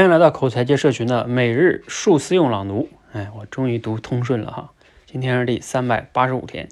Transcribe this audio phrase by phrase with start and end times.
[0.00, 2.88] 欢迎来到口才界社群的每日数思用朗读。
[3.12, 4.70] 哎，我终于读通顺了哈！
[5.04, 6.70] 今天是第三百八十五天。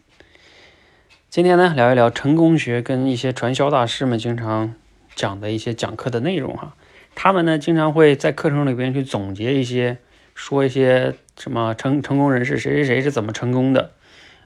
[1.28, 4.74] 今天呢，聊一聊成功学跟一些传销大师们经常
[5.14, 6.74] 讲的一些讲课的内容哈。
[7.14, 9.98] 他们呢，经常会在课程里边去总结一些，
[10.34, 13.90] 说一些什么成成功人士谁谁谁是怎么成功的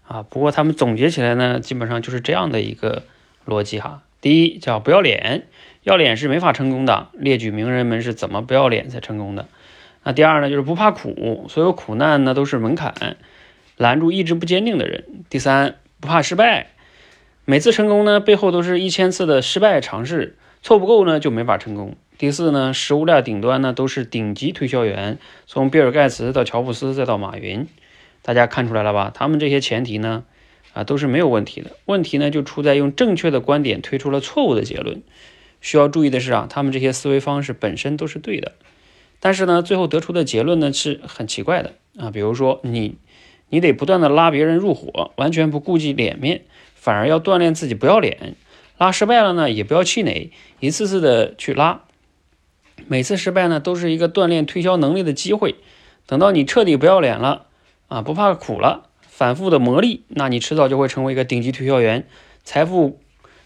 [0.08, 0.24] 啊。
[0.24, 3.04] 不过他们总结起来呢，基本上就是这样的一个
[3.46, 4.02] 逻辑哈。
[4.20, 5.46] 第一叫不要脸。
[5.82, 9.48] 要脸是没法成功的，列举名人们是怎么不要脸才成功的。
[10.04, 13.16] 那第二呢，就是不怕苦，所有苦难呢都是门槛，
[13.76, 15.04] 拦住意志不坚定的人。
[15.28, 16.68] 第三，不怕失败，
[17.44, 21.96] 每次成功呢背后都是一千次的失败尝试，错不够呢就没法成功。
[22.16, 27.66] 第四呢，食物链顶端呢都是顶级推销员，从比尔盖茨到乔布斯再到马云，
[28.22, 29.10] 大家看出来了吧？
[29.12, 30.22] 他们这些前提呢
[30.72, 35.02] 啊都是没有问题的，问题呢就出在用正确的观点推出了错误的结论。
[35.62, 38.52] 需要注意的是啊，他们这些思维方式本身都是对的，
[39.20, 42.10] 但是呢，最后得出的结论呢是很奇怪的啊。
[42.10, 42.96] 比如说，你
[43.48, 46.42] 你得不断的拉别人入伙，完全不顾及脸面，
[46.74, 48.34] 反而要锻炼自己不要脸。
[48.76, 51.82] 拉失败了呢，也不要气馁，一次次的去拉，
[52.88, 55.54] 每次失败呢都是一个锻炼推销能力的机会。
[56.06, 57.46] 等到你彻底不要脸了
[57.86, 62.06] 啊，不怕苦了，反复的磨砺，那你迟早就会成为一个顶级推销员，
[62.42, 62.98] 财富。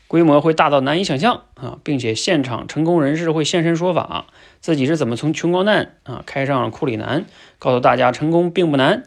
[0.08, 4.26] 规模会大到难以想象啊，并且现场成功人士会现身说法，
[4.60, 7.24] 自己是怎么从穷光蛋啊开上了库里南，
[7.58, 9.04] 告诉大家成功并不难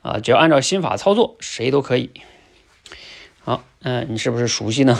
[0.00, 2.10] 啊，只要按照心法操作，谁都可以。
[3.44, 4.98] 好，嗯，你是不是熟悉呢？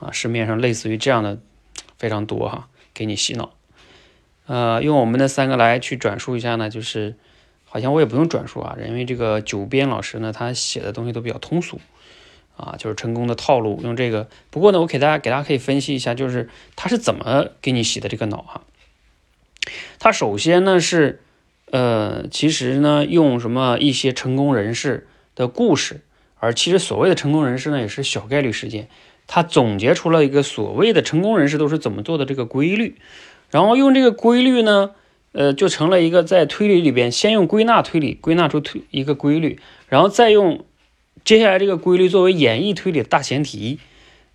[0.00, 1.38] 啊，市面上类似于这样的
[1.98, 3.52] 非常多哈，给你洗脑。
[4.46, 7.16] 呃，用我们的三个来去转述一下呢，就是
[7.64, 11.78] 好像我也不用转述啊，因为这个九编老师呢，他写的东西都比较通俗。
[12.56, 14.28] 啊，就是成功的套路，用这个。
[14.50, 18.62] 不过呢，我给大家给大家可以分析一下，就是他是怎么给你洗的这个脑哈。
[19.98, 21.20] 他首先呢是，
[21.70, 26.00] 呃，其实呢用什么一些成功人士的故事，
[26.38, 28.88] 而其实所谓的成功人士呢也是小概率事件。
[29.26, 32.96] 他总结出了一个所谓的成功人士都是怎么做的这个规律，
[33.50, 34.92] 然后用这个规律呢，
[35.32, 40.64] 呃，就成了一个在推理里边先用归纳推理归纳出推一个规律，然后再用。
[41.24, 43.78] 接下来这个规律作为演绎推理的大前提，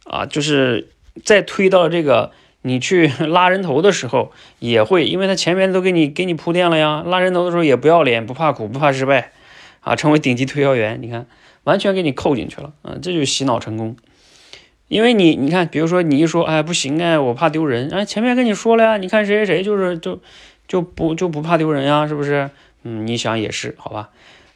[0.03, 0.89] 啊，就是
[1.23, 2.31] 在推到这个
[2.61, 9.31] 你去 拉人头的时候，也会，因为他前面都给你给你铺垫了呀，拉人头的时候也不要脸，不怕苦，不怕失败，
[9.79, 11.27] 啊，成为顶级推销员，你看，
[11.63, 13.95] 完全给你扣进去了，啊，这就是洗脑成功。
[14.87, 20.19] 因为你，你看，比如说你一说，哎，不行哎，我怕丢人，哎，前面跟你说了呀，你看谁谁谁就是就
[20.67, 22.49] 就不就不怕丢人呀，是不是？
[22.83, 24.09] 嗯，你想也是，好吧。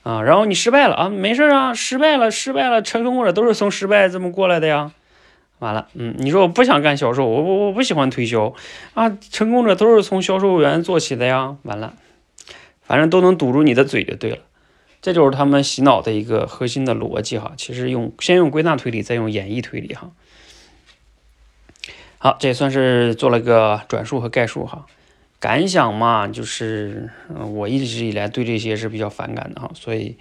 [0.05, 4.91] 啊，然后你失败了啊，没事啊，失败了，失败了，成功者都是从失败这么过来的呀。
[5.57, 8.53] 完了，嗯，你说我不想干销售，我我我不喜欢推销
[8.93, 11.57] 啊，成功者都是从销售员做起的呀。
[11.63, 11.95] 完了，
[12.83, 14.37] 反正都能堵住你的嘴就对了，
[15.01, 17.53] 这就是他们洗脑的一个核心的逻辑哈。
[17.57, 20.11] 其实用先用归纳推理，再用演绎推理哈。
[22.19, 24.85] 好，这也算是做了个转述和概述哈。
[25.45, 27.07] 感想嘛，就是，
[27.53, 30.17] 我一直以来对这些是比较反感的哈，所以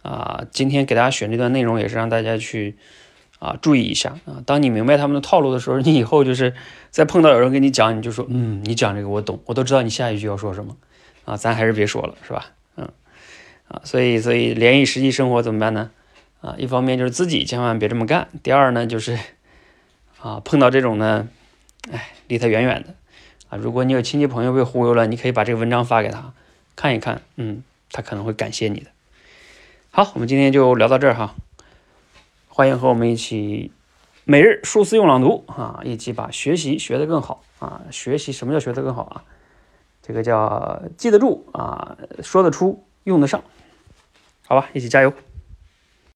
[0.00, 2.74] 啊，今天给大家选这段内容也是让大家去
[3.38, 4.42] 啊注意一下啊。
[4.46, 6.54] 当你明白他们的套路的时候，你以后就是
[6.88, 10.74] 再碰到有人跟你讲，你就说，嗯，你讲这个我懂，我都知道你下一句要说什么
[11.26, 12.46] 啊，咱还是别说了，是吧？
[12.76, 12.90] 嗯，
[13.68, 15.90] 啊，所以所以联系实际生活怎么办呢？
[16.40, 19.18] 啊，一方面就是自己千万别这么干，第二呢就是
[20.18, 21.28] 啊，碰到这种呢，
[21.90, 22.94] 哎，离他远远的。
[23.52, 26.32] 啊，如果你有亲戚朋友被忽悠了，你可以把这个文章发给他
[26.74, 28.86] 看一看，嗯，他可能会感谢你的。
[29.90, 31.34] 好，我们今天就聊到这儿哈，
[32.48, 33.70] 欢迎和我们一起
[34.24, 37.82] 每日数词用朗读啊，一起把学习学得更好啊。
[37.90, 39.24] 学习什么叫学得更好啊？
[40.00, 43.44] 这个叫记得住啊，说得出，用得上，
[44.46, 45.12] 好吧，一起加油。